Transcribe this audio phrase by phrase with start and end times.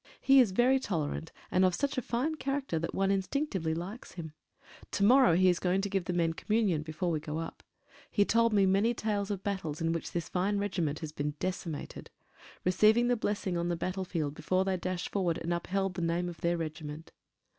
[0.19, 4.33] He is very tolerant, and of such a fine character that one instinctively likes him.
[4.93, 7.61] To morrow he is going to give the men Communion, before we go up.
[8.09, 12.09] He told me many tales of battles in which this fine regiment has been decimated;
[12.65, 16.41] receiving the blessing on the battlefield before they dashed forward and upheld the name of
[16.41, 17.11] their regiment.